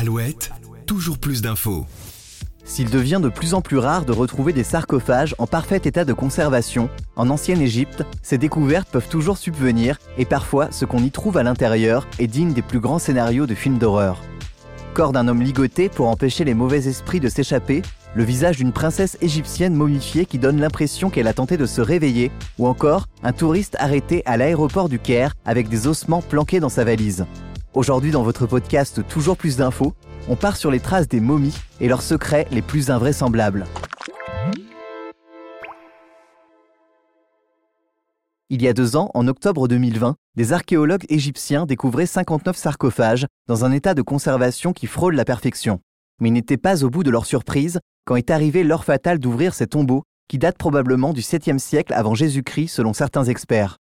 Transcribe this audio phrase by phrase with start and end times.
[0.00, 0.52] Alouette,
[0.86, 1.84] toujours plus d'infos.
[2.64, 6.12] S'il devient de plus en plus rare de retrouver des sarcophages en parfait état de
[6.12, 11.36] conservation, en ancienne Égypte, ces découvertes peuvent toujours subvenir et parfois ce qu'on y trouve
[11.36, 14.22] à l'intérieur est digne des plus grands scénarios de films d'horreur.
[14.94, 17.82] Corps d'un homme ligoté pour empêcher les mauvais esprits de s'échapper,
[18.14, 22.30] le visage d'une princesse égyptienne momifiée qui donne l'impression qu'elle a tenté de se réveiller,
[22.60, 26.84] ou encore un touriste arrêté à l'aéroport du Caire avec des ossements planqués dans sa
[26.84, 27.26] valise.
[27.78, 29.94] Aujourd'hui dans votre podcast Toujours plus d'infos,
[30.28, 33.66] on part sur les traces des momies et leurs secrets les plus invraisemblables.
[38.50, 43.64] Il y a deux ans, en octobre 2020, des archéologues égyptiens découvraient 59 sarcophages dans
[43.64, 45.78] un état de conservation qui frôle la perfection.
[46.20, 49.54] Mais ils n'étaient pas au bout de leur surprise quand est arrivé l'heure fatale d'ouvrir
[49.54, 53.76] ces tombeaux qui datent probablement du 7e siècle avant Jésus-Christ selon certains experts.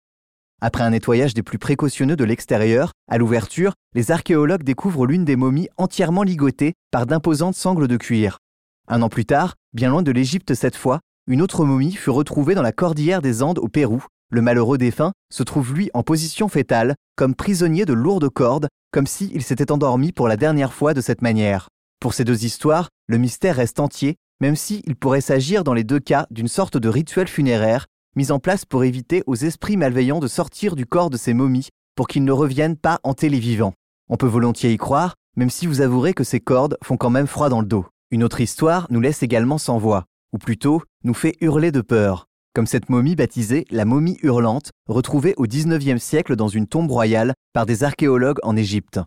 [0.64, 5.34] Après un nettoyage des plus précautionneux de l'extérieur, à l'ouverture, les archéologues découvrent l'une des
[5.34, 8.38] momies entièrement ligotées par d'imposantes sangles de cuir.
[8.86, 12.54] Un an plus tard, bien loin de l'Égypte cette fois, une autre momie fut retrouvée
[12.54, 14.04] dans la cordillère des Andes au Pérou.
[14.30, 19.08] Le malheureux défunt se trouve lui en position fétale, comme prisonnier de lourdes cordes, comme
[19.08, 21.70] s'il s'était endormi pour la dernière fois de cette manière.
[21.98, 26.00] Pour ces deux histoires, le mystère reste entier, même s'il pourrait s'agir dans les deux
[26.00, 30.28] cas d'une sorte de rituel funéraire mise en place pour éviter aux esprits malveillants de
[30.28, 33.74] sortir du corps de ces momies pour qu'ils ne reviennent pas hanter les vivants.
[34.08, 37.26] On peut volontiers y croire, même si vous avouerez que ces cordes font quand même
[37.26, 37.86] froid dans le dos.
[38.10, 42.26] Une autre histoire nous laisse également sans voix, ou plutôt nous fait hurler de peur,
[42.54, 47.34] comme cette momie baptisée la momie hurlante, retrouvée au XIXe siècle dans une tombe royale
[47.54, 49.00] par des archéologues en Égypte.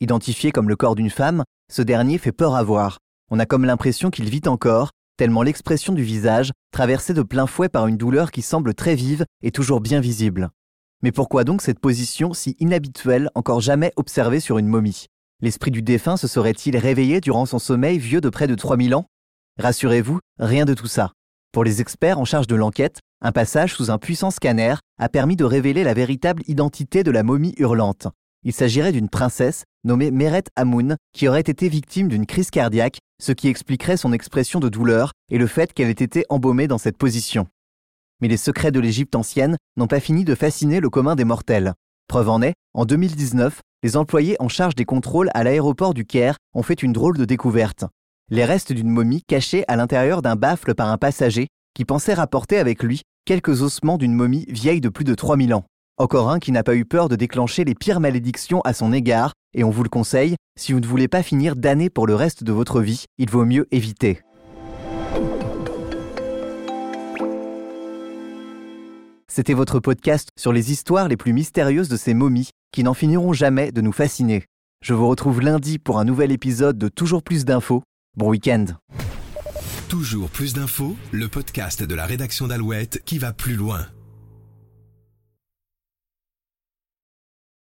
[0.00, 2.98] Identifié comme le corps d'une femme, ce dernier fait peur à voir.
[3.30, 7.68] On a comme l'impression qu'il vit encore, tellement l'expression du visage, traversée de plein fouet
[7.68, 10.50] par une douleur qui semble très vive et toujours bien visible.
[11.02, 15.06] Mais pourquoi donc cette position si inhabituelle, encore jamais observée sur une momie?
[15.40, 19.06] L'esprit du défunt se serait-il réveillé durant son sommeil vieux de près de 3000 ans?
[19.58, 21.12] Rassurez-vous, rien de tout ça.
[21.52, 25.36] Pour les experts en charge de l'enquête, un passage sous un puissant scanner a permis
[25.36, 28.08] de révéler la véritable identité de la momie hurlante.
[28.46, 33.32] Il s'agirait d'une princesse nommée Meret Amoun qui aurait été victime d'une crise cardiaque, ce
[33.32, 36.96] qui expliquerait son expression de douleur et le fait qu'elle ait été embaumée dans cette
[36.96, 37.48] position.
[38.20, 41.74] Mais les secrets de l'Égypte ancienne n'ont pas fini de fasciner le commun des mortels.
[42.06, 46.36] Preuve en est, en 2019, les employés en charge des contrôles à l'aéroport du Caire
[46.54, 47.84] ont fait une drôle de découverte.
[48.30, 52.58] Les restes d'une momie cachée à l'intérieur d'un baffle par un passager qui pensait rapporter
[52.58, 55.64] avec lui quelques ossements d'une momie vieille de plus de 3000 ans.
[55.98, 59.32] Encore un qui n'a pas eu peur de déclencher les pires malédictions à son égard,
[59.54, 62.44] et on vous le conseille, si vous ne voulez pas finir damné pour le reste
[62.44, 64.20] de votre vie, il vaut mieux éviter.
[69.26, 73.32] C'était votre podcast sur les histoires les plus mystérieuses de ces momies qui n'en finiront
[73.32, 74.44] jamais de nous fasciner.
[74.82, 77.82] Je vous retrouve lundi pour un nouvel épisode de Toujours plus d'infos.
[78.18, 78.66] Bon week-end.
[79.88, 83.86] Toujours plus d'infos, le podcast de la rédaction d'Alouette qui va plus loin.